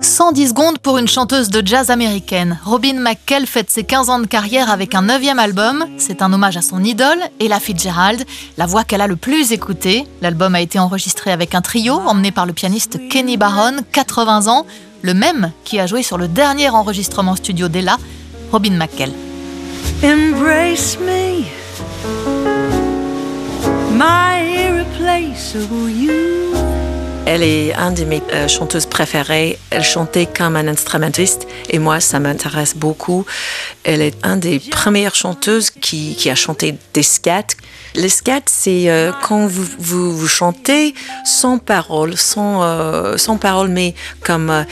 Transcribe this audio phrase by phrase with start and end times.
[0.00, 2.60] 110 secondes pour une chanteuse de jazz américaine.
[2.64, 5.84] Robin McKell fête ses 15 ans de carrière avec un neuvième album.
[5.96, 8.24] C'est un hommage à son idole, Ella Fitzgerald,
[8.58, 10.06] la voix qu'elle a le plus écoutée.
[10.22, 14.66] L'album a été enregistré avec un trio emmené par le pianiste Kenny Barron, 80 ans,
[15.02, 17.96] le même qui a joué sur le dernier enregistrement studio d'Ella,
[18.52, 19.10] Robin McKell.
[20.04, 21.42] Embrace me,
[23.98, 26.67] irreplaceable.
[27.30, 29.58] Elle est une de mes euh, chanteuses préférées.
[29.68, 33.26] Elle chantait comme un instrumentiste et moi, ça m'intéresse beaucoup.
[33.84, 37.54] Elle est une des premières chanteuses qui, a chanté des scats.
[37.94, 40.94] Les scats, c'est euh, quand vous, vous, chantez
[41.26, 44.64] sans parole, sans, euh, sans parole, mais comme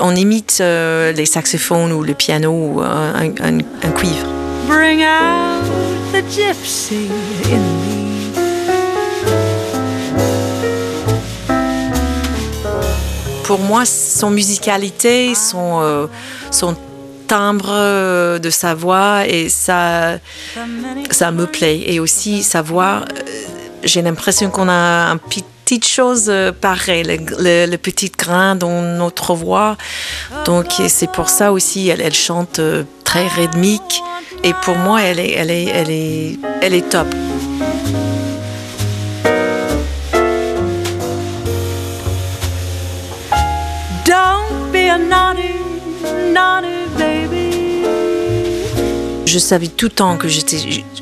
[0.00, 4.26] on imite les saxophones ou le piano ou un, un, un cuivre.
[4.66, 5.62] Bring out
[6.12, 7.10] the gypsy
[7.52, 7.85] in
[13.46, 16.06] pour moi, son musicalité, son, euh,
[16.50, 16.76] son
[17.28, 20.18] timbre euh, de sa voix, et ça,
[21.10, 21.82] ça me plaît.
[21.86, 23.22] Et aussi, sa voix, euh,
[23.84, 29.76] j'ai l'impression qu'on a un petite chose pareille, le, petit grain dans notre voix.
[30.44, 32.60] Donc c'est pour ça aussi, elle, elle, chante
[33.04, 34.02] très rythmique.
[34.42, 37.06] Et pour moi, elle est, elle est, elle est, elle est top.
[49.26, 50.56] Je savais tout le temps que j'étais,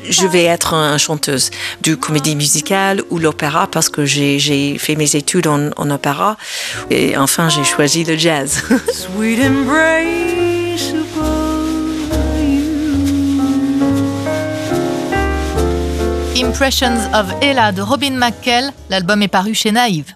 [0.09, 5.15] je vais être une chanteuse du comédie musicale ou l'opéra parce que j'ai fait mes
[5.15, 6.35] études en, en opéra
[6.89, 8.61] et enfin j'ai choisi le jazz.
[16.35, 20.15] Impressions of Ella de Robin McKell, l'album est paru chez Naïve.